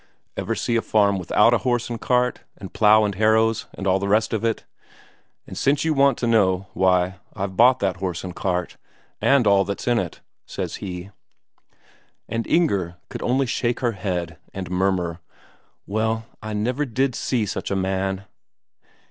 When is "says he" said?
10.47-11.11